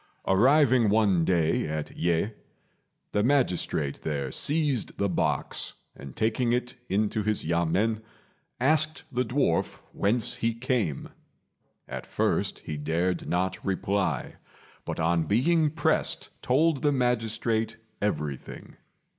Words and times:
Arriving 0.25 0.89
one 0.89 1.23
day 1.23 1.67
at 1.67 1.95
Yeh, 1.95 2.29
the 3.11 3.21
magistrate 3.21 4.01
there 4.01 4.31
seized 4.31 4.97
the 4.97 5.07
box, 5.07 5.75
and 5.95 6.15
taking 6.15 6.53
it 6.53 6.73
into 6.89 7.21
his 7.21 7.45
yamên 7.45 8.01
asked 8.59 9.03
the 9.11 9.23
dwarf 9.23 9.75
whence 9.93 10.37
he 10.37 10.55
came. 10.55 11.09
At 11.87 12.07
first 12.07 12.63
he 12.65 12.77
dared 12.77 13.29
not 13.29 13.63
reply, 13.63 14.37
but 14.85 14.99
on 14.99 15.25
being 15.27 15.69
pressed 15.69 16.29
told 16.41 16.81
the 16.81 16.91
magistrate 16.91 17.77
everything. 18.01 18.77